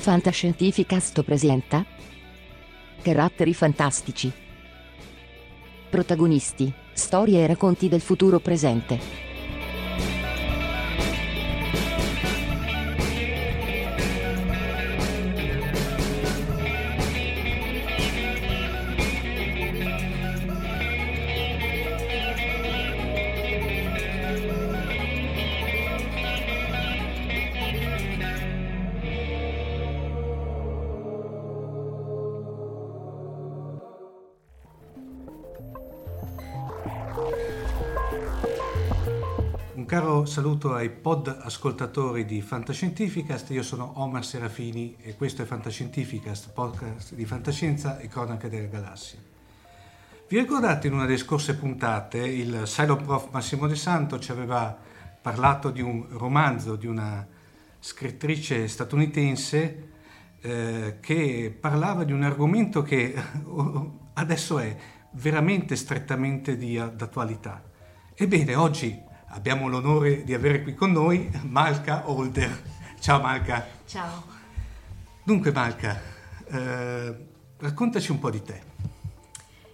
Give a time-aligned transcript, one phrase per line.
[0.00, 1.84] Fantascientificast presenta.
[3.02, 4.32] Caratteri fantastici.
[5.90, 9.29] Protagonisti, storie e racconti del futuro presente
[40.30, 47.14] saluto ai pod ascoltatori di Fantascientificast, io sono Omar Serafini e questo è Fantascientificast, podcast
[47.14, 49.18] di fantascienza e cronaca delle galassie.
[50.28, 54.78] Vi ricordate in una delle scorse puntate il Silent Prof Massimo De Santo ci aveva
[55.20, 57.26] parlato di un romanzo di una
[57.80, 59.88] scrittrice statunitense
[60.40, 63.20] eh, che parlava di un argomento che
[64.14, 64.76] adesso è
[65.14, 67.64] veramente strettamente di d'attualità.
[68.14, 72.62] Ebbene, oggi abbiamo l'onore di avere qui con noi Malca Holder.
[73.00, 73.66] Ciao Malca.
[73.86, 74.24] Ciao.
[75.22, 76.00] Dunque Malca,
[76.46, 77.16] eh,
[77.58, 78.62] raccontaci un po' di te.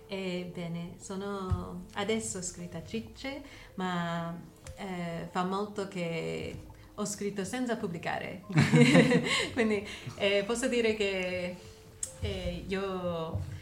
[0.09, 3.43] Ebbene, sono adesso scrittrice,
[3.75, 4.37] ma
[4.77, 8.43] eh, fa molto che ho scritto senza pubblicare.
[9.53, 9.87] Quindi
[10.17, 11.57] eh, posso dire che
[12.21, 13.55] eh, io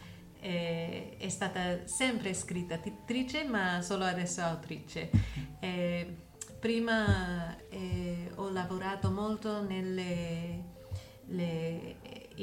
[0.45, 5.11] eh, è stata sempre scrittrice, ma solo adesso autrice.
[5.61, 6.17] Eh,
[6.61, 10.63] prima eh, ho lavorato molto nei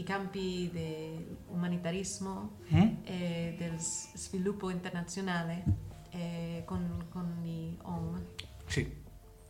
[0.04, 2.88] campi dell'umanitarismo Mm?
[3.04, 5.64] e del sviluppo internazionale
[6.12, 8.24] eh, con, con gli ONG.
[8.66, 8.92] Sì,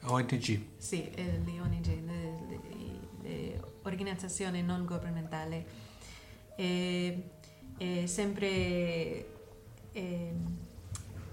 [0.03, 0.61] ONG.
[0.77, 2.59] Sì, eh, le ONG, le, le-
[3.21, 5.63] le organizzazioni non governamentali.
[7.81, 9.25] E, e sempre,
[9.91, 10.33] eh,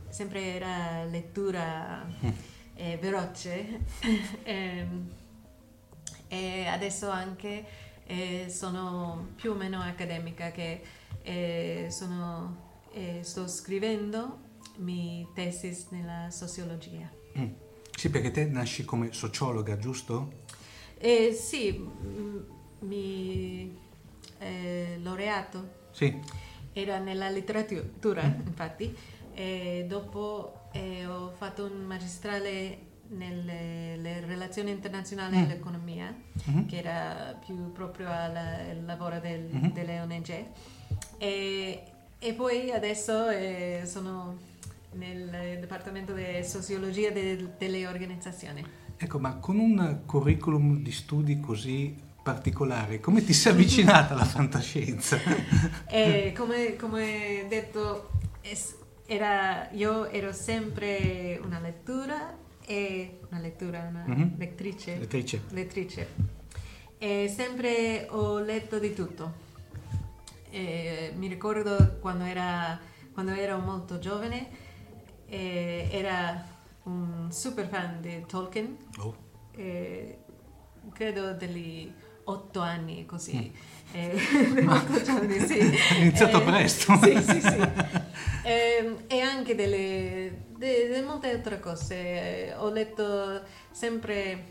[0.08, 2.08] sempre era lettura
[2.74, 3.80] eh, veloce
[4.44, 5.10] Ehm,
[6.30, 7.64] e adesso anche
[8.04, 10.82] eh, sono più o meno accademica che
[11.22, 12.56] eh, sono,
[12.92, 14.46] eh, sto scrivendo
[14.76, 17.10] mi tesi nella sociologia.
[17.38, 17.52] Mm.
[17.94, 20.44] Sì, perché te nasci come sociologa, giusto?
[20.98, 22.38] Eh, sì, mm,
[22.80, 23.76] mi
[24.38, 26.16] eh, laureato Sì.
[26.74, 28.94] era nella letteratura, infatti,
[29.34, 32.78] e dopo eh, ho fatto un magistrale
[33.08, 35.48] nelle relazioni internazionali e Mm.
[35.48, 36.14] l'economia,
[36.44, 36.66] Mhm.
[36.66, 39.72] che era più proprio al lavoro del- Mhm.
[39.72, 40.44] delle ONG.
[41.18, 41.82] E,
[42.18, 44.36] e poi adesso eh, sono
[44.92, 48.64] nel Dipartimento di Sociologia del- delle Organizzazioni.
[48.96, 51.94] Ecco, ma con un curriculum di studi così
[52.32, 55.18] particolare, come ti sei avvicinata alla fantascienza?
[55.88, 58.10] E come, come detto,
[58.42, 58.76] es-
[59.06, 62.36] era- io ero sempre una lettura
[62.66, 64.34] e una lettura, una Mhm.
[64.36, 64.98] lettrice.
[64.98, 65.42] Lettrice.
[65.52, 66.08] lettrice.
[66.98, 69.46] E sempre ho letto di tutto.
[70.50, 72.78] E mi ricordo quando, era,
[73.14, 74.48] quando ero molto giovane,
[75.26, 76.44] eh, era
[76.84, 79.14] un super fan di Tolkien, Oh.
[79.56, 80.18] eh,
[80.92, 81.90] credo degli
[82.30, 83.52] otto anni così.
[83.52, 83.66] Mm.
[83.94, 84.16] Eh,
[85.04, 85.58] giovane, sì.
[85.60, 86.96] Hai iniziato Eh, presto.
[87.02, 87.56] Sì, sì, sì.
[88.48, 91.94] Ehm, e anche delle, de- de molte altre cose.
[92.48, 94.44] Eh, Ho letto sempre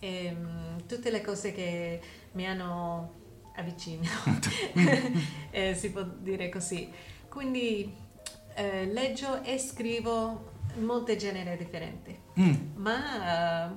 [0.00, 2.00] ehm, tutte le cose che
[2.32, 3.14] mi hanno
[3.56, 4.48] avvicinato,
[5.50, 6.90] Eh, si può dire così.
[7.28, 7.90] Quindi
[8.54, 10.50] eh, leggo e scrivo
[10.80, 12.54] molti generi differenti, Mm.
[12.76, 13.72] ma eh,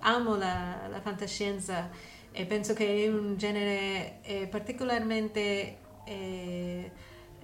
[0.00, 1.88] amo la, la fantascienza
[2.36, 6.90] e penso che è un genere eh, particolarmente eh,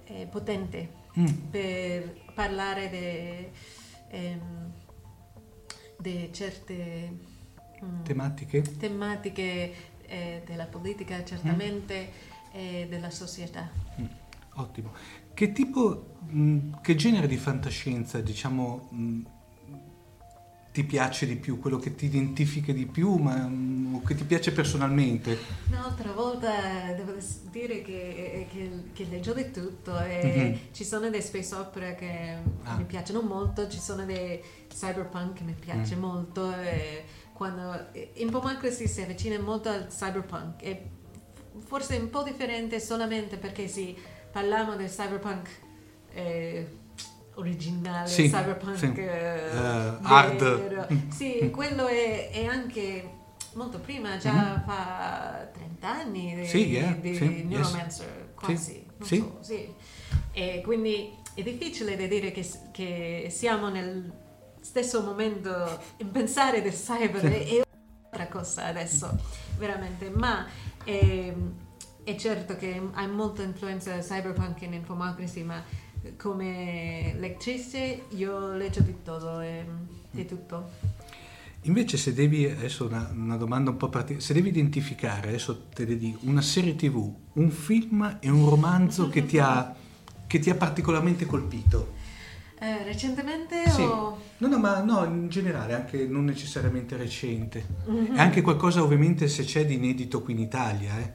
[0.03, 1.25] eh, potente Mm.
[1.49, 4.71] per parlare di ehm,
[6.31, 7.17] certe
[7.83, 8.61] mm, Tematiche?
[8.77, 9.73] tematiche
[10.07, 12.11] eh, della politica certamente
[12.53, 13.69] e della società.
[14.55, 14.93] Ottimo.
[15.33, 19.21] Che tipo, mh, che genere di fantascienza, diciamo, mh,
[20.71, 23.45] ti piace di più, quello che ti identifica di più, ma
[23.93, 25.37] o che ti piace personalmente?
[25.67, 30.59] Un'altra volta devo des- dire che, che, che leggo di tutto e Mhm.
[30.73, 32.77] ci sono dei space opera che Ah.
[32.77, 35.99] mi piacciono molto, ci sono dei cyberpunk che mi piace Mm.
[35.99, 37.03] molto e
[37.33, 40.89] quando Infomacracy si avvicina molto al cyberpunk e
[41.65, 43.93] forse un po' differente solamente perché sì,
[44.31, 45.49] parliamo del cyberpunk
[46.13, 46.77] eh,
[47.35, 48.91] originale, Sì, cyberpunk sì.
[48.95, 51.11] eh, Eh, hard.
[51.11, 53.19] Sì, quello è, è anche
[53.53, 56.45] molto prima, già fa 30 anni di.
[56.45, 57.43] Sì, yeah, di sì, yes.
[57.45, 59.73] Neuromancer, quasi, Sì, so, sì.
[60.33, 64.11] E quindi è difficile da dire che, che siamo nel
[64.61, 67.61] stesso momento in pensare del cyber, è,
[68.09, 69.09] un'altra cosa adesso,
[69.57, 70.45] veramente, ma
[70.83, 71.33] è,
[72.03, 75.63] è certo che hai molta influenza cyberpunk in Infomacracy, ma
[76.17, 79.65] come lettrice io leggo di tutto, e,
[80.09, 80.69] di tutto.
[81.65, 85.85] Invece se devi, adesso una, una domanda un po' particolare, se devi identificare, adesso te
[85.85, 89.75] ne dico, una serie tv, un film e un romanzo che ti ha,
[90.25, 91.99] che ti ha particolarmente colpito.
[92.57, 93.81] Eh, recentemente Sì.
[93.81, 94.19] ho...
[94.37, 97.65] No, no, ma no, in generale, anche non necessariamente recente.
[97.85, 98.15] Mhm.
[98.15, 101.13] E anche qualcosa ovviamente se c'è di inedito qui in Italia, eh.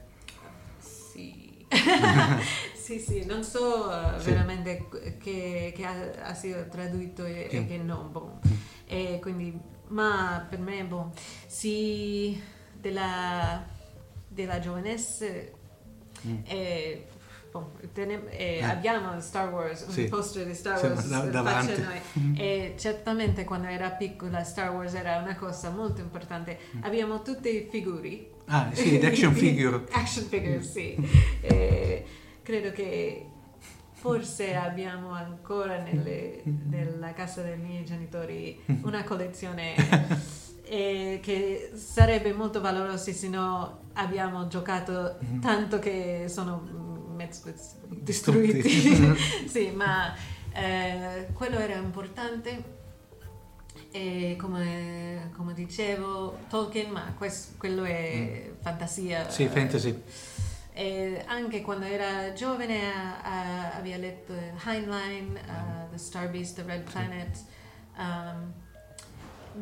[0.79, 1.65] Sì.
[2.87, 4.29] sì, sì, non so eh, Sì.
[4.31, 4.87] veramente
[5.19, 7.65] che, che ha, ha sido tradotto e, e Sì.
[7.67, 8.39] che no, boh.
[8.47, 8.51] Mm.
[8.85, 11.11] E quindi, ma per me, boh,
[11.47, 12.41] sì,
[12.79, 13.61] della,
[14.27, 15.25] della giovanezza,
[16.25, 16.37] Mm.
[16.45, 17.05] eh,
[17.51, 18.63] boh, tene- eh, Eh.
[18.63, 20.05] abbiamo Star Wars, un Sì.
[20.05, 21.73] poster di Star Sì, Wars davanti.
[21.73, 22.37] faccia noi.
[22.39, 26.57] E certamente quando era piccola Star Wars era una cosa molto importante.
[26.81, 29.83] Abbiamo tutti i figuri Ah, sì, l'action figure.
[29.91, 30.95] Action figure, sì.
[31.41, 32.05] Eh,
[32.47, 33.25] credo che
[33.91, 39.75] forse abbiamo ancora nelle- nella casa dei miei genitori una collezione
[40.63, 46.61] eh, che sarebbe molto valorosa se no abbiamo giocato tanto che sono
[47.15, 47.51] mezzo
[47.89, 48.61] distrutti.
[49.45, 50.13] Sì, ma
[50.53, 52.75] eh, quello era importante.
[53.91, 59.25] E come, come dicevo, Tolkien, ma quest- quello è fantasia.
[59.25, 59.29] Mm.
[59.29, 60.01] Sì, fantasy.
[60.79, 62.91] E anche quando era giovane
[63.23, 67.43] ah, aveva letto Heinlein, ah, The Star Beast, The Red Planet,
[67.97, 68.53] um,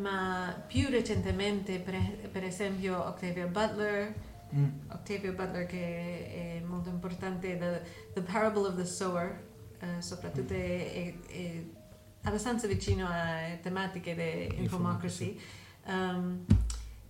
[0.02, 1.96] ma più recentemente, per,
[2.30, 4.14] per esempio, Octavia Butler,
[4.54, 4.90] Mm.
[4.90, 7.82] Octavia Butler che è molto importante, The,
[8.14, 9.44] The Parable of the Sower,
[9.80, 11.64] eh, soprattutto è, è- è
[12.22, 15.40] abbastanza vicino a tematiche di infomocracy.
[15.88, 16.46] Um,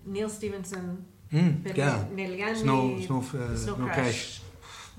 [0.04, 3.94] Neil Stevenson Mm, me, negli anni Snow, snow, eh, Snow Crash.
[3.96, 4.41] Crash.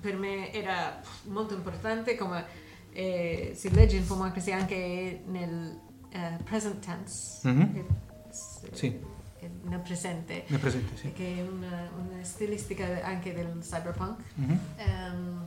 [0.00, 2.44] per me era molto importante come
[2.92, 5.78] eh, si legge infomocracy anche nel
[6.10, 7.72] eh, present tense Mhm.
[7.74, 7.84] che
[8.30, 8.98] s- Sì,
[9.38, 11.12] che nel presente ne è presente, sì.
[11.12, 14.58] che è una, una stilistica anche del cyberpunk Mhm.
[14.76, 15.46] Ehm,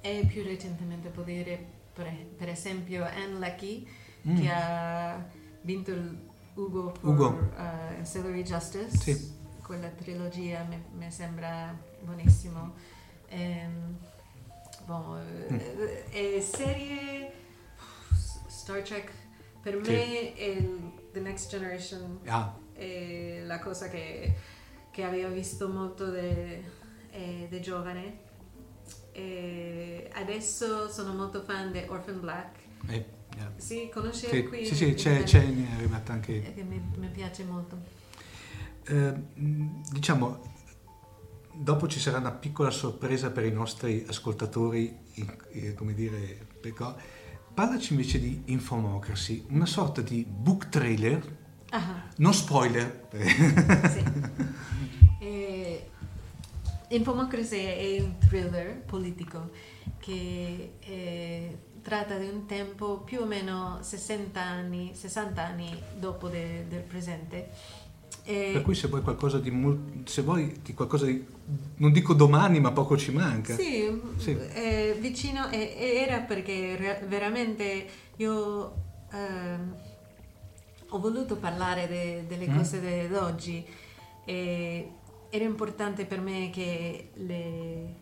[0.00, 3.84] e più recentemente può dire per, per esempio Anne Leckie
[4.28, 4.36] Mm.
[4.40, 5.24] che ha
[5.62, 6.16] vinto il
[6.54, 7.26] Ugo per Ugo.
[7.26, 8.96] uh, Ancillary Justice.
[8.96, 9.40] Sì.
[9.72, 12.74] Quella trilogia mi, mi sembra buonissimo.
[13.28, 13.96] Ehm,
[14.84, 15.16] boh,
[15.50, 15.58] Mm.
[16.10, 17.32] eh, e serie
[18.48, 19.10] Star Trek
[19.62, 19.90] per Sì.
[19.92, 20.62] me è
[21.12, 24.34] The Next Generation Ah, è la cosa che,
[24.90, 28.18] che avevo visto molto da giovane.
[29.12, 32.58] E adesso sono molto fan di Orphan Black.
[32.88, 33.50] eh, yeah.
[33.56, 34.66] Sì, conosci Sì, qui?
[34.66, 36.44] sì, sì, c'è, c'è, è arrivata anche...
[36.46, 38.00] Eh, Che mi, mi piace molto.
[38.84, 40.40] Eh, mh, diciamo,
[41.54, 44.96] dopo ci sarà una piccola sorpresa per i nostri ascoltatori,
[45.52, 46.94] eh, come dire, perché-
[47.54, 51.40] parlaci invece di Infomocracy, una sorta di book trailer,
[51.74, 53.08] Ah, non spoiler,
[53.90, 54.02] sì.
[55.20, 55.88] Eh,
[56.88, 59.50] Infomocracy è un thriller politico
[59.98, 66.66] che eh, tratta di un tempo più o meno 60 anni, 60 anni dopo de-
[66.68, 67.50] del presente.
[68.24, 71.24] E- per cui se vuoi qualcosa di, vuoi di qualcosa di,
[71.78, 73.54] non dico domani ma poco ci manca.
[73.56, 74.30] Sì, Sì.
[74.54, 77.86] eh, vicino e- e era perché veramente
[78.16, 78.74] io
[79.12, 79.74] ehm,
[80.90, 82.56] ho voluto parlare de- delle Mm.
[82.56, 83.64] cose de- d'oggi
[84.24, 84.88] e
[85.30, 87.94] era importante per me che le,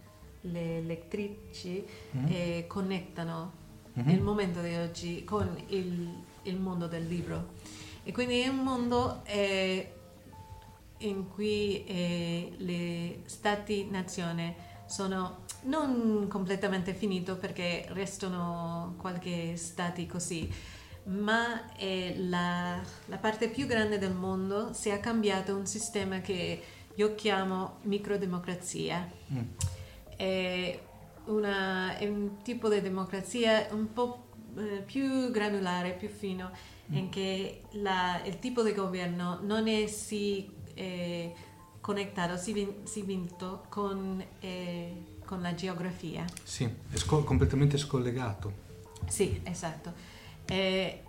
[0.42, 1.82] le lettrici
[2.16, 2.26] Mm.
[2.28, 3.52] eh, connettano
[3.94, 4.10] Mhm.
[4.10, 6.08] il momento di oggi con il,
[6.42, 7.52] il mondo del libro.
[8.04, 9.92] E quindi è un mondo eh,
[11.00, 20.50] in cui eh, le stati-nazione sono non completamente finito perché restano qualche stati così,
[21.04, 26.62] ma è la, la parte più grande del mondo si è cambiato un sistema che
[26.94, 29.08] io chiamo microdemocrazia.
[29.32, 29.38] Mm.
[30.16, 30.80] È,
[31.26, 34.24] una- è un tipo di democrazia un po'
[34.56, 36.50] eh, più granulare, più fino,
[36.92, 40.50] in che la- il tipo di governo non è sì
[40.80, 41.34] eh,
[41.80, 46.24] connettato, si, vin- si vinto con, eh, con la geografia.
[46.42, 48.68] Sì, è sco- completamente scollegato.
[49.06, 49.92] Sì, esatto.
[50.46, 51.02] Eh,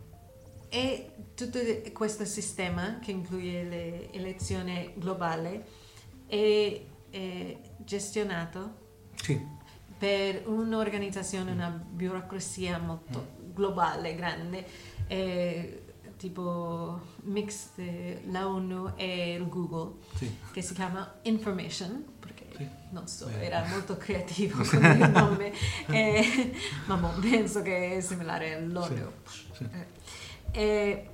[0.69, 1.59] e tutto
[1.93, 5.61] questo sistema che include le elezioni globali
[6.27, 8.75] è, è gestionato
[9.15, 9.39] Sì,
[9.97, 14.65] per un'organizzazione, una burocrazia molto globale, grande,
[15.07, 15.83] eh,
[16.31, 20.31] tipo mix de- la ONU e il Google, sì.
[20.51, 22.67] che si chiama Information, perché Sì.
[22.91, 23.43] non so, Beh.
[23.43, 25.51] era molto creativo con il nome,
[25.87, 26.53] eh,
[26.85, 29.11] ma boh, penso che è similare all'ONU.
[29.51, 29.67] sì.
[29.71, 29.87] Eh,
[30.53, 31.09] e,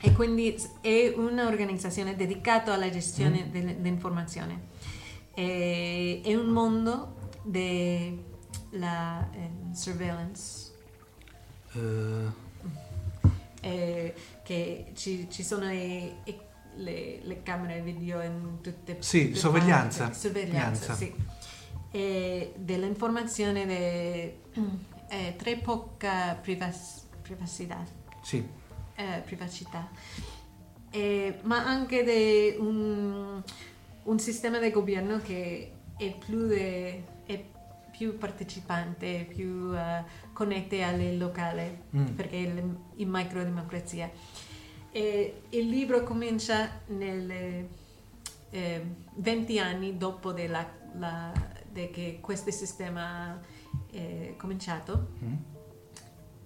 [0.00, 3.50] e quindi è un'organizzazione dedicata alla gestione Mm.
[3.50, 4.66] dell'informazione.
[5.34, 9.28] E- è un mondo della
[9.74, 10.66] surveillance,
[11.74, 12.46] Eh,
[13.60, 16.40] eh, che ci, ci sono i- i-
[16.76, 20.04] le, le camere video in tutte Sì, tutte sorveglianza.
[20.04, 20.18] parti.
[20.18, 21.14] Sorveglianza, sì.
[21.90, 24.38] E dell'informazione de,
[25.08, 27.82] eh, tre poca privas- privacità.
[28.22, 28.46] sì,
[28.94, 29.88] eh, privacità,
[30.90, 33.42] Eh, ma anche di un,
[34.04, 37.44] un sistema di governo che è più, de- è
[37.90, 40.02] più partecipante, più eh,
[40.38, 42.06] connette alle locali, Mm.
[42.14, 42.62] perché è
[42.94, 44.08] in microdemocrazia.
[44.92, 47.66] E il libro comincia nel
[49.14, 50.64] 20 anni dopo della,
[50.96, 51.32] la,
[51.72, 53.36] de che questo sistema
[53.90, 55.08] è cominciato.
[55.24, 55.34] Mm.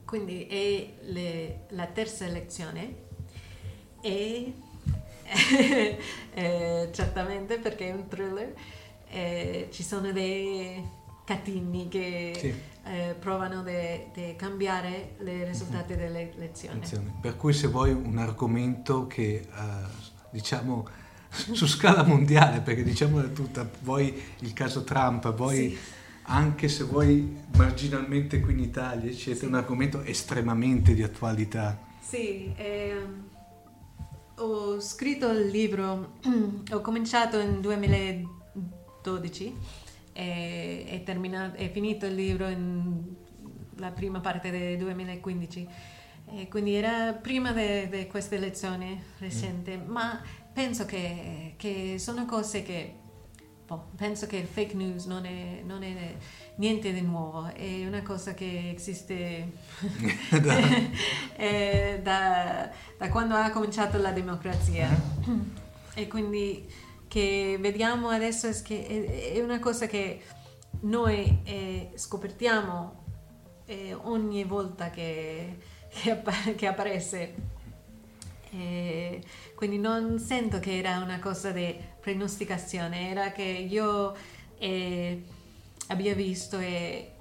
[0.06, 2.94] Quindi è le- la terza elezione
[4.00, 4.54] e
[6.34, 8.54] eh, certamente perché è un thriller
[9.08, 10.82] eh, ci sono dei
[11.33, 12.55] cattivi che Sì.
[12.85, 17.15] eh, provano di cambiare i risultati delle attenzione.
[17.21, 19.47] Per cui se vuoi un argomento che, eh,
[20.31, 20.87] diciamo,
[21.53, 25.79] su scala mondiale, perché diciamola tutta, vuoi il caso Trump, vuoi Sì.
[26.25, 29.47] anche se vuoi marginalmente qui in Italia, eccetera, Sì.
[29.47, 31.79] un argomento estremamente di attualità.
[32.01, 33.29] Sì, ehm,
[34.37, 36.15] ho scritto il libro,
[36.73, 39.55] ho cominciato nel 2012
[40.12, 45.69] e è, terminato, è finito il libro nella prima parte del 2015.
[46.35, 50.21] E quindi era prima di questa elezione recente, ma
[50.52, 52.95] penso che, che sono cose che
[53.66, 56.14] boh, penso che il fake news non è, non è
[56.57, 59.52] niente di nuovo, è una cosa che esiste
[61.37, 64.88] eh, da, da quando ha cominciato la democrazia.
[65.95, 66.66] E quindi
[67.12, 70.23] che vediamo adesso è che è, una cosa che
[70.81, 73.04] noi eh, scopertiamo
[73.66, 75.59] eh, ogni volta che,
[75.90, 77.35] che, app- che apparesse.
[78.49, 79.23] Eh,
[79.54, 84.16] quindi non sento che era una cosa di prenosticazione, era che io
[84.57, 85.23] eh,
[85.88, 87.12] abbia visto e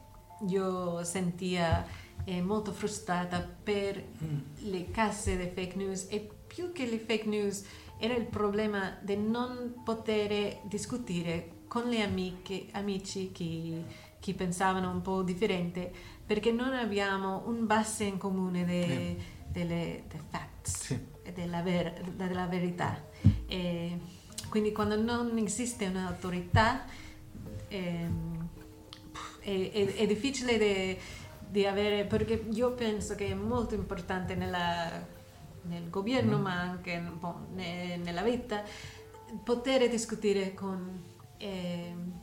[0.47, 1.85] io sentia
[2.23, 4.37] eh, molto frustrata per mm.
[4.69, 7.65] le casse di fake news e più che le fake news
[8.03, 13.83] era il problema di non poter discutere con le amiche, amici che,
[14.19, 15.91] che pensavano un po' differente
[16.25, 19.15] perché non abbiamo un base in comune de, yeah.
[19.45, 20.99] delle de facts sì.
[21.21, 23.05] e della, ver, della, verità.
[23.45, 23.99] E
[24.49, 26.85] quindi quando non esiste un'autorità
[27.67, 28.09] eh,
[29.41, 30.97] è, è, è, difficile
[31.49, 35.19] di avere, perché io penso che è molto importante nella,
[35.63, 36.41] nel governo mm.
[36.41, 38.63] ma anche boh, ne, nella vita
[39.43, 41.03] poter discutere con...
[41.37, 42.19] Eh,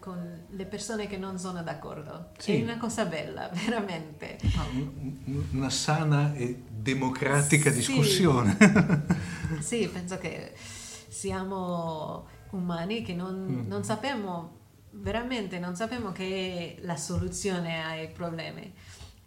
[0.00, 2.30] con le persone che non sono d'accordo.
[2.38, 2.58] Sì.
[2.58, 4.38] È una cosa bella, veramente.
[4.56, 4.64] Ah,
[5.52, 7.76] una sana e democratica sì.
[7.76, 8.56] discussione.
[9.60, 13.68] sì, penso che siamo umani che non, mm.
[13.68, 14.58] non sappiamo,
[14.92, 18.72] veramente non sappiamo che è la soluzione ai problemi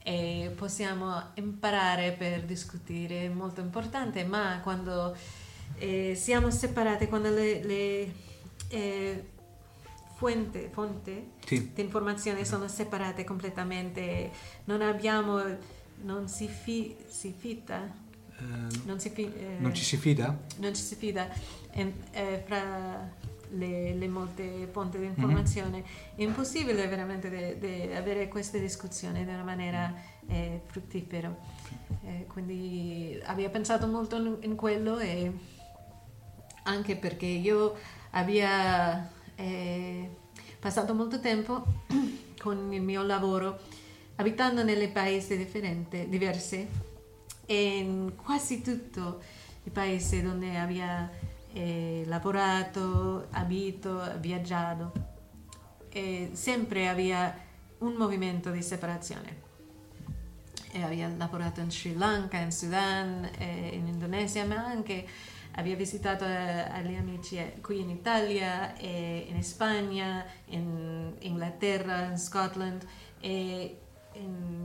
[0.03, 5.15] e possiamo imparare per discutere, è molto importante, ma quando
[5.75, 8.13] eh, siamo separati, quando le, le
[8.67, 9.23] eh,
[10.15, 11.71] fuente, fonte sì.
[11.73, 14.31] di informazione sono separate completamente,
[14.65, 15.41] non abbiamo,
[16.01, 18.01] non si, fi, si fida.
[18.39, 20.37] Uh, non, si fi, eh, non, ci si fida?
[20.57, 21.29] Non ci si fida
[21.71, 23.09] eh, eh, fra
[23.53, 25.77] le, le, molte fonti di informazione.
[25.77, 26.15] Mm-hmm.
[26.15, 29.93] È impossibile veramente di avere queste discussioni in una maniera
[30.27, 31.35] eh, fruttifera.
[32.05, 35.31] Eh, quindi avevo pensato molto in, in, quello e
[36.63, 37.75] anche perché io
[38.11, 40.09] avevo eh,
[40.59, 41.63] passato molto tempo
[42.39, 43.59] con il mio lavoro
[44.15, 46.91] abitando nelle paesi differenti, diverse
[47.45, 49.01] e in quasi tutti
[49.63, 54.91] i paesi dove avevo eh, lavorato, abito, viaggiato
[55.89, 57.33] e sempre aveva
[57.79, 59.41] un movimento di separazione.
[60.71, 65.05] E avevo lavorato in Sri Lanka, in Sudan, eh, in Indonesia, ma anche
[65.55, 72.83] Había visitato agli amici qui in Italia, in Spagna, in Inghilterra, in Scotland
[73.19, 73.82] e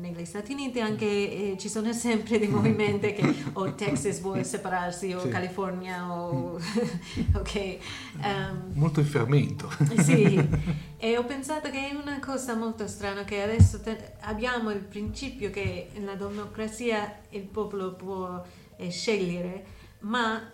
[0.01, 5.13] negli Stati Uniti anche eh, ci sono sempre dei movimenti che o Texas vuole separarsi
[5.13, 5.29] o sì.
[5.29, 6.59] California o
[7.35, 7.79] ok
[8.23, 9.71] um, molto in fermento.
[9.99, 10.77] sì.
[11.01, 15.49] E ho pensato che è una cosa molto strana che adesso te- abbiamo il principio
[15.49, 18.45] che nella democrazia il popolo può
[18.77, 19.65] eh, scegliere
[20.01, 20.51] ma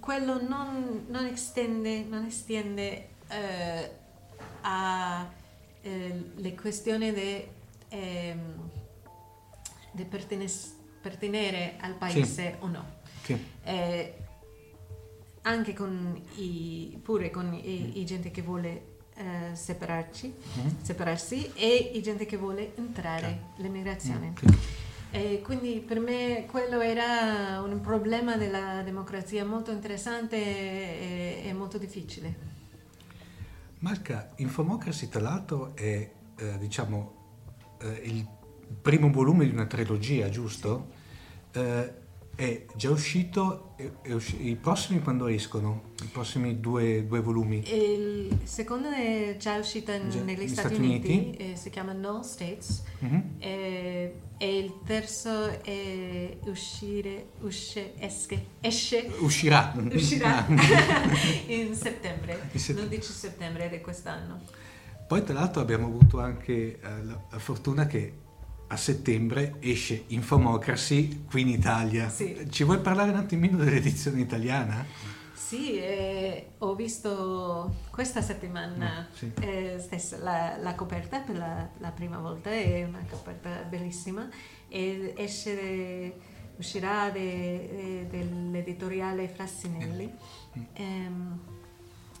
[0.00, 3.90] quello non, non estende, non estende eh,
[4.62, 5.30] a
[5.80, 7.12] eh, questioni
[9.90, 10.50] di eh,
[11.00, 12.56] pertenere al paese sì.
[12.60, 12.84] o no.
[13.22, 13.38] Sì.
[13.64, 14.16] Eh,
[15.42, 20.68] anche con i, pure con i, i gente che vuole eh, separarci, mm.
[20.82, 24.30] separarsi e i gente che vuole entrare, l'immigrazione.
[24.30, 24.52] Mm.
[25.14, 31.76] E quindi per me quello era un problema della democrazia molto interessante e, e molto
[31.76, 32.50] difficile.
[33.80, 37.21] Marca, Infomocracy tra l'altro è eh, diciamo,
[37.82, 38.26] eh, il
[38.80, 41.00] primo volume di una trilogia, giusto?
[41.52, 42.00] Eh,
[42.34, 45.90] è già uscito, è, è usci- i prossimi quando escono?
[46.02, 47.62] I prossimi due, due volumi?
[47.70, 51.52] Il secondo è già uscito in, già, negli Stati, Stati, Uniti, Uniti.
[51.52, 53.20] Eh, si chiama No States mm-hmm.
[53.38, 60.46] e, e, il terzo è uscire, usce, esche, esce, uscirà, uscirà
[61.48, 62.96] in settembre, il settembre.
[62.96, 64.40] 11 settembre di quest'anno.
[65.12, 68.20] Poi tra l'altro abbiamo avuto anche uh, la, fortuna che
[68.68, 72.08] a settembre esce Infomocracy qui in Italia.
[72.08, 72.46] Sì.
[72.48, 74.86] Ci vuoi parlare un attimino dell'edizione italiana?
[75.34, 79.30] Sì, eh, ho visto questa settimana sì.
[79.38, 84.26] eh, stessa la, la, coperta per la, la, prima volta, è una coperta bellissima
[84.66, 86.14] e esce,
[86.56, 90.10] uscirà de, de, dell'editoriale Frassinelli
[90.58, 90.62] mm.
[90.72, 91.40] ehm,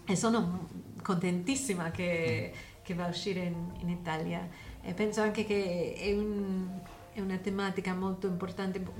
[0.04, 0.68] e sono
[1.02, 4.48] contentissima che, che va a uscire in, in Italia.
[4.82, 6.68] E penso anche che è, un,
[7.12, 8.92] è una tematica molto importante per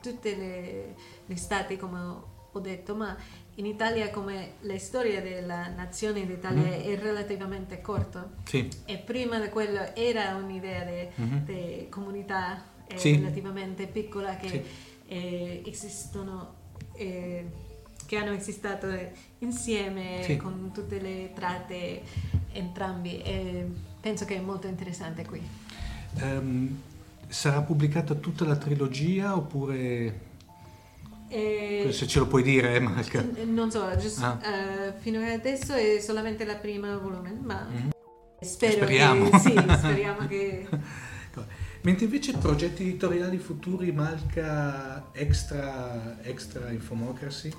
[0.00, 0.34] tutti
[1.26, 3.16] gli stati, come ho detto, ma
[3.56, 6.80] in Italia come la storia della nazione d'Italia mm.
[6.80, 8.66] è relativamente corta sì.
[8.86, 11.88] e prima di quello era un'idea di mm-hmm.
[11.90, 13.16] comunità eh, sì.
[13.16, 14.62] relativamente piccola che sì.
[15.08, 16.54] eh, esistono
[16.94, 17.46] eh,
[18.06, 18.88] che hanno esistito
[19.38, 22.02] insieme con tutte le tratte
[22.52, 23.66] entrambi e
[24.00, 25.40] penso che è molto interessante qui.
[26.16, 26.80] Ehm,
[27.28, 30.30] sarà pubblicata tutta la trilogia oppure...
[31.28, 33.24] E- Se ce lo puoi dire, eh, Marca.
[33.36, 34.38] Eh, Non so, giusto, Ah.
[34.44, 37.90] eh, fino ad adesso è solamente la prima volume, ma Mhm.
[38.40, 39.30] spero Speriamo.
[39.30, 40.68] che sì, speriamo che
[41.84, 47.50] Mentre invece progetti editoriali futuri, Malca extra, extra Infomocracy?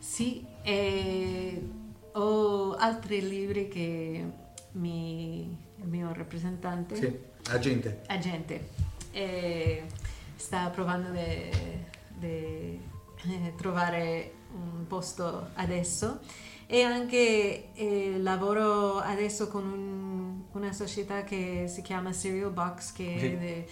[0.00, 1.62] sì, e
[2.18, 4.24] ho altri libri che
[4.72, 7.18] mi, il mio rappresentante, Sì,
[7.50, 8.02] agente.
[8.06, 8.68] agente,
[9.12, 9.84] eh,
[10.36, 11.10] sta provando
[12.18, 12.80] di
[13.56, 16.20] trovare un posto adesso
[16.66, 23.16] e anche eh, lavoro adesso con un- una società che si chiama Serial Box che
[23.18, 23.26] Sì.
[23.26, 23.64] è di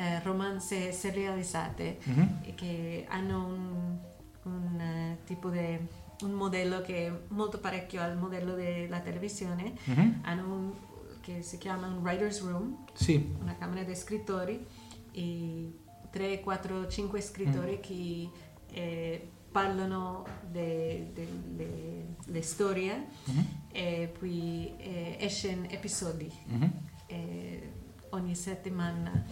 [0.00, 2.38] eh, romanze serializzate Mhm.
[2.44, 3.98] e che hanno un,
[4.44, 5.76] un, eh, tipo di
[6.22, 10.18] un modello che è molto parecchio al modello della televisione Mhm.
[10.22, 10.72] hanno un
[11.20, 14.64] che si chiama un writer's room Sì, una camera di scrittori
[15.12, 15.72] e
[16.10, 18.30] 3, 4, 5 scrittori che
[18.72, 23.46] eh, parlano delle storie Mhm.
[23.72, 26.72] e poi eh, escono episodi Mhm.
[27.06, 27.72] eh,
[28.10, 29.24] ogni settimana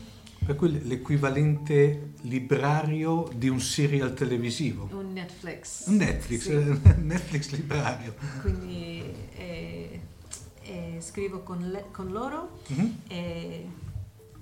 [0.46, 4.88] per cui l'equivalente librario di un serial televisivo.
[4.92, 6.52] un Netflix Un Netflix, Sì.
[6.52, 8.14] eh, Netflix librario.
[8.40, 9.02] quindi
[9.37, 10.00] eh,
[10.62, 12.96] eh, scrivo con, le- con loro Mhm.
[13.09, 13.68] e,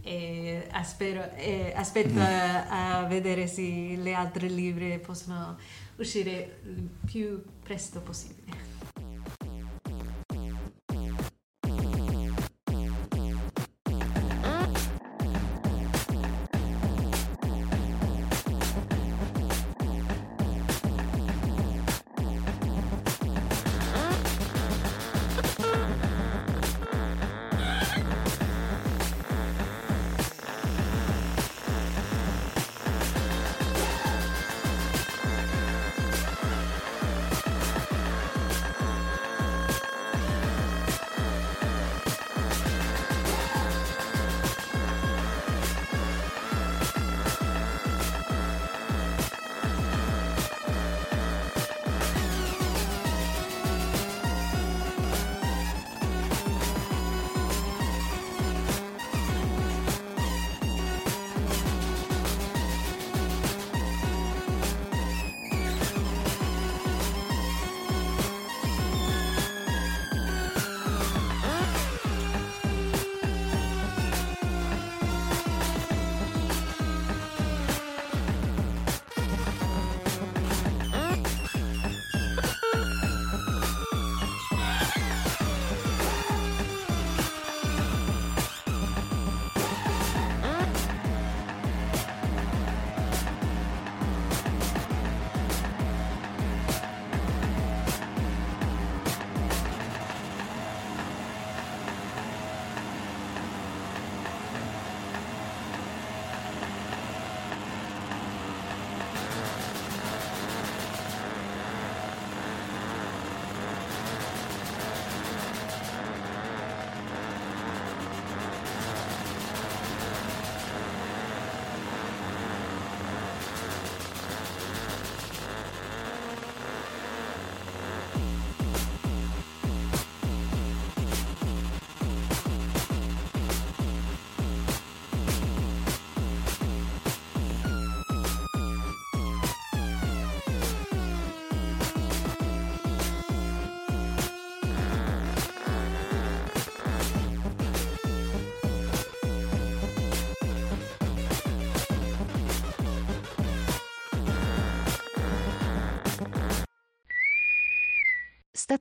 [0.03, 5.57] e aspero- e aspetto a, a vedere se le altre libri possono
[5.97, 8.53] uscire il più presto possibile.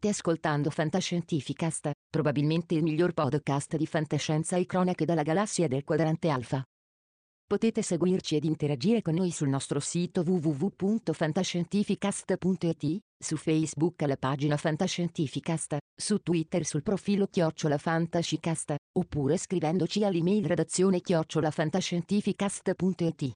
[0.03, 6.27] State ascoltando Fantascientificast, probabilmente il miglior podcast di fantascienza e cronache dalla galassia del quadrante
[6.27, 6.61] alfa.
[7.47, 15.77] Potete seguirci ed interagire con noi sul nostro sito www.fantascientificast.it, su Facebook alla pagina Fantascientificast,
[15.95, 23.31] su Twitter sul profilo Chiocciola Fantascicast, oppure scrivendoci all'email redazione chiocciolafantascientificast.it.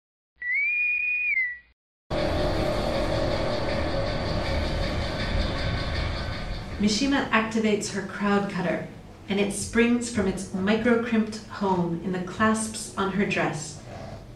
[6.79, 8.87] Mishima activates her crowd cutter,
[9.27, 13.79] and it springs from its micro-crimped home in the clasps on her dress.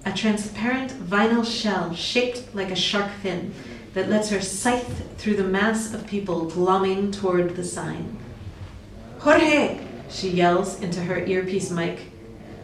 [0.05, 3.53] A transparent vinyl shell shaped like a shark fin
[3.93, 8.17] that lets her scythe through the mass of people glomming toward the sign.
[9.19, 9.79] Jorge!
[10.09, 12.11] she yells into her earpiece mic.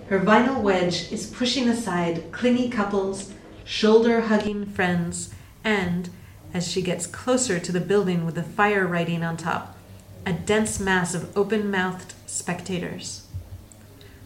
[0.10, 3.32] Her vinyl wedge is pushing aside clingy couples,
[3.64, 6.10] shoulder hugging friends, and,
[6.58, 9.78] as she gets closer to the building with the fire writing on top,
[10.26, 13.28] a dense mass of open mouthed spectators.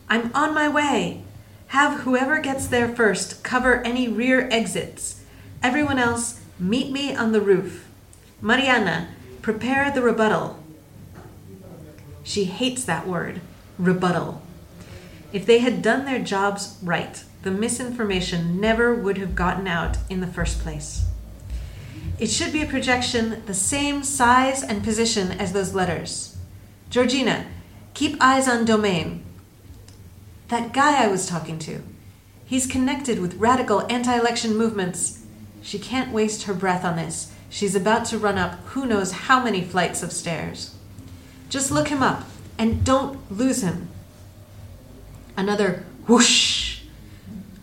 [0.10, 1.24] I'm on my way!
[1.68, 5.24] Have whoever gets there first cover any rear exits.
[5.62, 7.86] Everyone else, meet me on the roof.
[8.42, 9.10] Mariana,
[9.42, 10.58] prepare the rebuttal.
[12.24, 13.42] She hates that word,
[13.78, 14.42] rebuttal.
[15.34, 20.22] If they had done their jobs right, the misinformation never would have gotten out in
[20.22, 21.11] the first place.
[22.22, 26.38] It should be a projection the same size and position as those letters.
[26.92, 27.48] Georgina,
[27.96, 29.26] keep eyes on domain.
[30.50, 31.82] That guy I was talking to.
[32.46, 35.26] He's connected with radical anti election movements.
[35.64, 37.34] She can't waste her breath on this.
[37.50, 40.76] She's about to run up who knows how many flights of stairs.
[41.50, 43.90] Just look him up and don't lose him.
[45.36, 46.82] Another whoosh.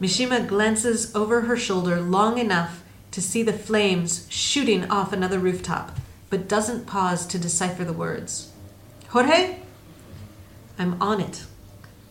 [0.00, 2.82] Mishima glances over her shoulder long enough
[3.18, 5.98] to see the flames shooting off another rooftop,
[6.30, 8.52] but doesn't pause to decipher the words.
[9.08, 9.56] Jorge?
[10.78, 11.42] I'm on it.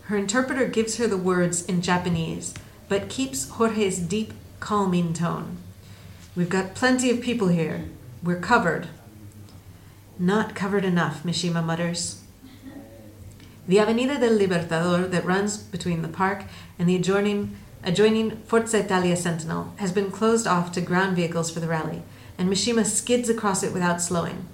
[0.08, 2.54] Her interpreter gives her the words in Japanese,
[2.90, 5.60] but keeps Jorge's deep, calming tone.
[6.36, 7.86] We've got plenty of people here.
[8.22, 8.90] We're covered.
[10.20, 12.22] Not covered enough, Mishima mutters.
[13.66, 16.44] The Avenida del Libertador that runs between the park
[16.78, 21.60] and the adjoining, adjoining Forza Italia Sentinel has been closed off to ground vehicles for
[21.60, 22.04] the rally,
[22.38, 24.48] and Mishima skids across it without slowing.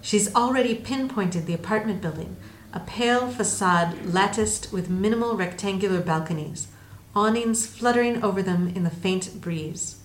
[0.00, 2.36] She's already pinpointed the apartment building,
[2.72, 6.68] a pale facade latticed with minimal rectangular balconies,
[7.14, 9.96] awnings fluttering over them in the faint breeze.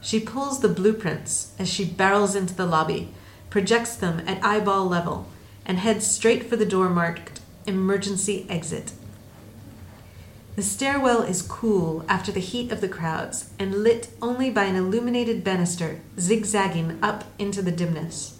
[0.00, 3.12] She pulls the blueprints as she barrels into the lobby,
[3.50, 5.26] projects them at eyeball level,
[5.66, 8.92] and heads straight for the door marked Emergency Exit.
[10.56, 14.76] The stairwell is cool after the heat of the crowds and lit only by an
[14.76, 18.38] illuminated banister zigzagging up into the dimness.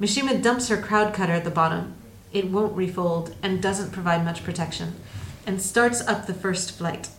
[0.00, 1.94] Mishima dumps her crowd cutter at the bottom.
[2.32, 4.94] It won't refold and doesn't provide much protection,
[5.46, 7.10] and starts up the first flight.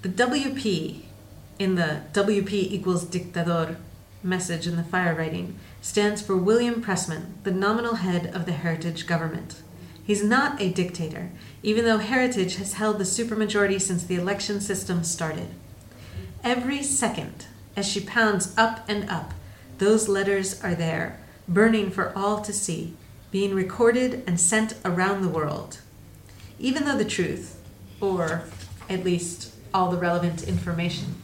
[0.00, 1.02] The WP
[1.58, 3.76] in the WP equals dictador
[4.22, 9.06] message in the fire writing stands for William Pressman, the nominal head of the Heritage
[9.06, 9.62] government.
[10.04, 11.30] He's not a dictator,
[11.62, 15.48] even though Heritage has held the supermajority since the election system started.
[16.42, 19.32] Every second, as she pounds up and up,
[19.78, 22.94] those letters are there, burning for all to see,
[23.30, 25.78] being recorded and sent around the world.
[26.58, 27.60] Even though the truth,
[28.00, 28.44] or
[28.90, 31.14] at least all the relevant information,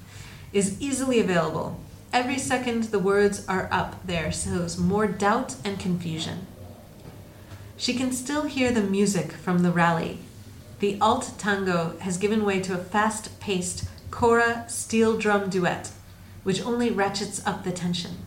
[0.53, 1.81] is easily available
[2.13, 6.47] Every second the words are up there sows more doubt and confusion.
[7.79, 10.19] She can still hear the music from the rally.
[10.81, 15.93] The alt tango has given way to a fast paced kora steel drum duet,
[16.43, 18.19] which only ratchets up the tension.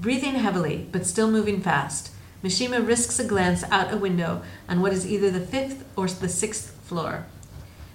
[0.00, 2.12] Breathing heavily, but still moving fast,
[2.44, 6.28] Mishima risks a glance out a window on what is either the fifth or the
[6.28, 7.26] sixth floor.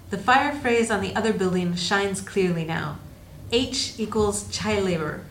[0.09, 2.99] The fire phrase on the other building shines clearly now.
[3.53, 5.21] H equals child labor,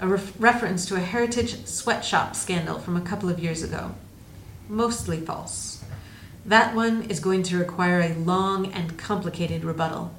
[0.00, 3.94] a ref- reference to a heritage sweatshop scandal from a couple of years ago.
[4.68, 5.84] Mostly false.
[6.44, 10.14] That one is going to require a long and complicated rebuttal.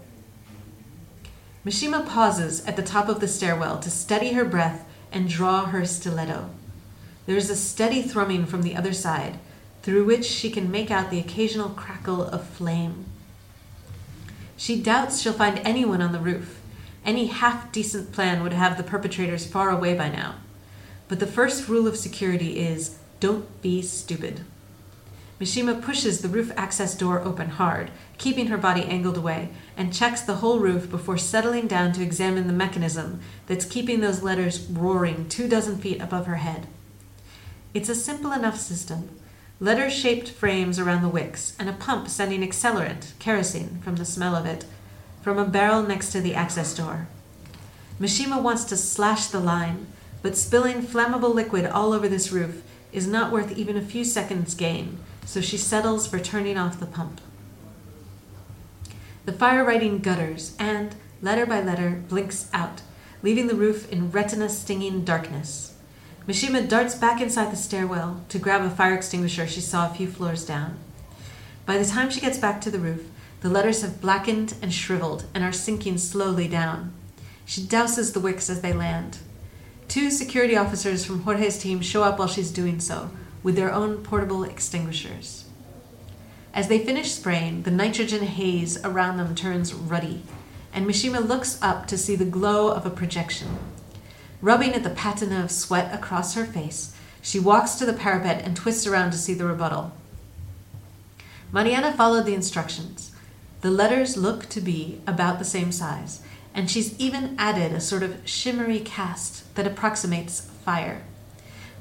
[1.65, 5.85] Mishima pauses at the top of the stairwell to steady her breath and draw her
[5.85, 6.49] stiletto.
[7.25, 9.39] There is a steady thrumming from the other side,
[9.81, 13.05] through which she can make out the occasional crackle of flame.
[14.55, 16.61] She doubts she'll find anyone on the roof
[17.07, 20.35] any half decent plan would have the perpetrators far away by now.
[21.07, 24.41] But the first rule of security is don't be stupid.
[25.39, 30.21] Mishima pushes the roof access door open hard, keeping her body angled away, and checks
[30.21, 35.29] the whole roof before settling down to examine the mechanism that's keeping those letters roaring
[35.29, 36.67] two dozen feet above her head.
[37.73, 39.09] It's a simple enough system
[39.59, 44.35] letter shaped frames around the wicks, and a pump sending accelerant, kerosene, from the smell
[44.35, 44.65] of it,
[45.21, 47.07] from a barrel next to the access door.
[47.99, 49.87] Mishima wants to slash the line,
[50.21, 52.61] but spilling flammable liquid all over this roof
[52.97, 56.85] is not worth even a few seconds' gain, so she settles for turning off the
[56.87, 57.21] pump.
[59.25, 62.81] The fire writing gutters and, letter by letter, blinks out,
[63.21, 65.75] leaving the roof in retina stinging darkness.
[66.27, 70.07] Mishima darts back inside the stairwell to grab a fire extinguisher she saw a few
[70.07, 70.77] floors down.
[71.67, 73.07] By the time she gets back to the roof,
[73.41, 76.93] the letters have blackened and shriveled and are sinking slowly down.
[77.45, 79.19] She douses the wicks as they land.
[79.87, 83.09] Two security officers from Jorge's team show up while she's doing so,
[83.41, 85.45] with their own portable extinguishers.
[86.53, 90.23] As they finish spraying, the nitrogen haze around them turns ruddy,
[90.73, 93.59] and Mishima looks up to see the glow of a projection.
[94.41, 98.55] Rubbing at the patina of sweat across her face, she walks to the parapet and
[98.55, 99.93] twists around to see the rebuttal.
[101.51, 103.11] Mariana followed the instructions.
[103.61, 106.21] The letters look to be about the same size,
[106.57, 111.03] and she's even added a sort of shimmery cast that approximates fire.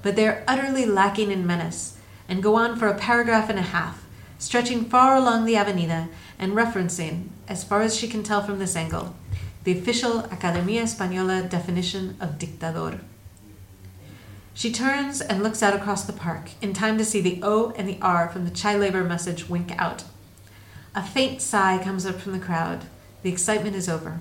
[0.02, 1.96] But they're utterly lacking in menace
[2.28, 4.04] and go on for a paragraph and a half,
[4.38, 8.76] stretching far along the avenida and referencing, as far as she can tell from this
[8.76, 9.16] angle,
[9.64, 13.00] the official Academia Española definition of dictador.
[14.52, 17.88] She turns and looks out across the park, in time to see the O and
[17.88, 20.04] the R from the child labor message wink out.
[20.94, 22.84] A faint sigh comes up from the crowd.
[23.22, 24.20] The excitement is over.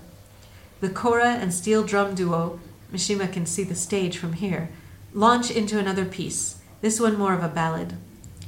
[0.86, 2.60] The kora and steel drum duo,
[2.94, 4.70] Mishima can see the stage from here,
[5.16, 7.96] launch into another piece, this one more of a ballad.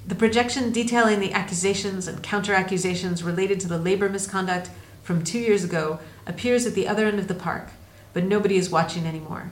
[0.06, 4.70] The projection detailing the accusations and counter accusations related to the labor misconduct
[5.02, 5.98] from two years ago
[6.28, 7.70] appears at the other end of the park,
[8.14, 9.50] but nobody is watching anymore.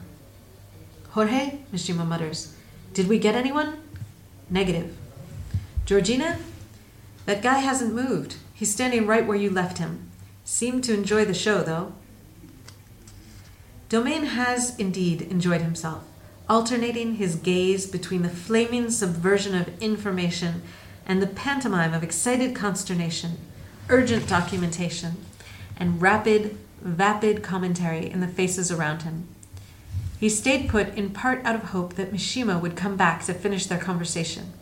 [1.10, 2.54] Jorge, Mishima mutters,
[2.94, 3.78] did we get anyone?
[4.48, 4.96] Negative.
[5.86, 6.38] Georgina?
[7.24, 8.36] That guy hasn't moved.
[8.54, 10.08] He's standing right where you left him.
[10.44, 11.92] Seemed to enjoy the show, though.
[13.88, 16.02] Domain has indeed enjoyed himself,
[16.48, 20.62] alternating his gaze between the flaming subversion of information
[21.06, 23.38] and the pantomime of excited consternation,
[23.88, 25.12] urgent documentation,
[25.76, 29.28] and rapid, vapid commentary in the faces around him.
[30.18, 33.66] He stayed put in part out of hope that Mishima would come back to finish
[33.66, 34.52] their conversation.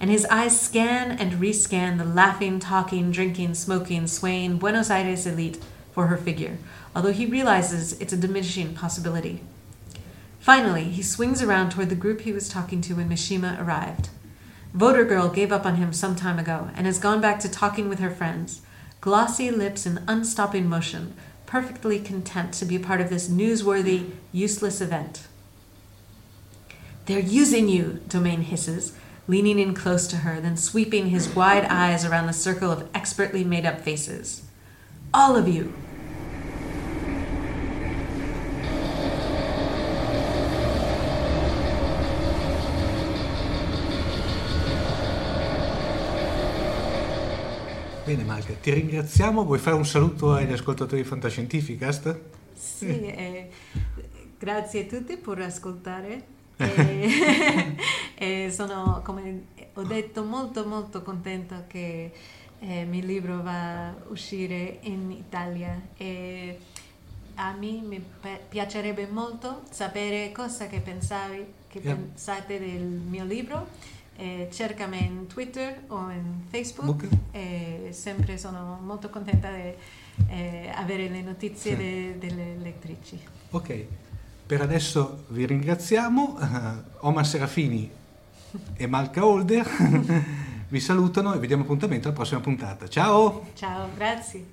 [0.00, 5.62] And his eyes scan and rescan the laughing, talking, drinking, smoking, swaying Buenos Aires elite
[5.98, 6.58] for her figure,
[6.94, 9.40] although he realizes it's a diminishing possibility.
[10.38, 14.08] Finally, he swings around toward the group he was talking to when Mishima arrived.
[14.72, 17.88] Voter Girl gave up on him some time ago and has gone back to talking
[17.88, 18.60] with her friends,
[19.00, 21.14] glossy lips in unstopping motion,
[21.46, 25.26] perfectly content to be part of this newsworthy, useless event.
[27.06, 28.92] They're using you, Domain hisses,
[29.26, 33.42] leaning in close to her, then sweeping his wide eyes around the circle of expertly
[33.42, 34.44] made up faces.
[35.12, 35.74] All of you.
[48.08, 49.44] Bene Malca, ti ringraziamo.
[49.44, 52.18] Vuoi fare un saluto agli ascoltatori di Fantascientificast?
[52.54, 53.50] Sì, eh,
[54.38, 56.24] grazie a tutti per ascoltare.
[56.56, 57.76] E,
[58.16, 59.42] e sono, come
[59.74, 62.10] ho detto, molto molto contenta che
[62.60, 66.58] eh, il mio libro va a uscire in Italia e
[67.34, 71.94] a me mi pi- piacerebbe molto sapere cosa che pensavi, che Yeah.
[71.94, 73.66] pensate del mio libro.
[74.20, 77.08] Eh, cercami in Twitter o in Facebook Ok.
[77.30, 79.72] e sempre sono molto contenta di
[80.30, 81.76] eh, avere le notizie Sì.
[81.76, 83.16] de- delle lettrici.
[83.50, 83.84] Ok,
[84.44, 86.36] per adesso vi ringraziamo.
[86.40, 86.46] Eh,
[87.06, 87.88] Omar Serafini
[88.74, 89.64] e Malca Holder
[90.68, 92.88] vi salutano e vi diamo appuntamento alla prossima puntata.
[92.88, 93.46] Ciao!
[93.54, 94.46] Ciao, grazie.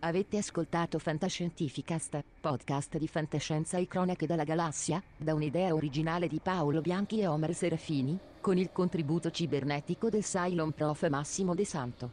[0.00, 6.80] Avete ascoltato Fantascientificast, podcast di fantascienza e cronache dalla galassia, da un'idea originale di Paolo
[6.80, 12.10] Bianchi e Omer Serafini, con il contributo cibernetico del Cylon Prof Massimo De Santo.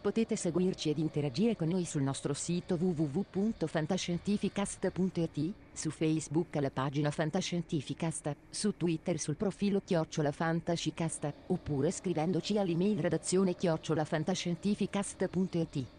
[0.00, 8.36] Potete seguirci ed interagire con noi sul nostro sito www.fantascientificast.it, su Facebook alla pagina Fantascientificast,
[8.48, 15.98] su Twitter sul profilo Chiocciola Fantascicast, oppure scrivendoci all'email redazione chiocciolafantascientificast.it.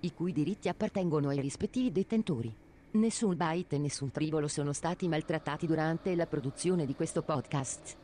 [0.00, 2.54] i cui diritti appartengono ai rispettivi detentori.
[2.92, 7.96] Nessun byte e nessun tribolo sono stati maltrattati durante la produzione di questo podcast.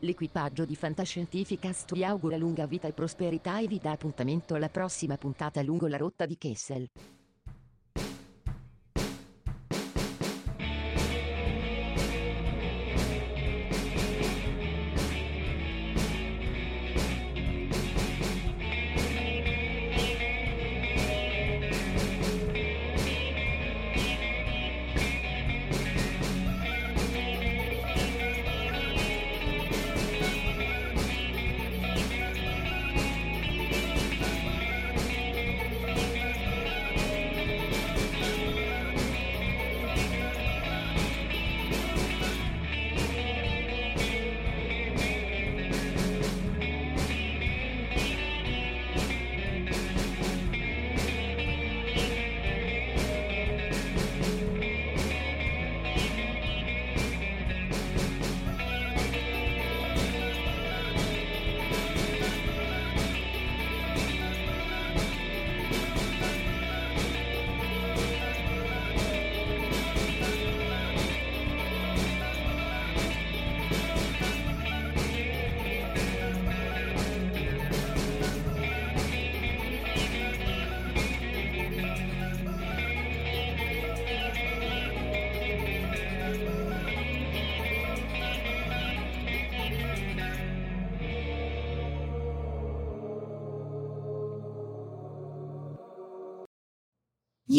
[0.00, 5.16] L'equipaggio di Fantascientificast vi augura lunga vita e prosperità e vi dà appuntamento alla prossima
[5.16, 6.88] puntata lungo la rotta di Kessel.